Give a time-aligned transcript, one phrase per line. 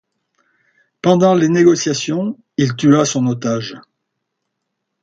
[1.03, 3.75] Pendant les négociations, il tua son otage.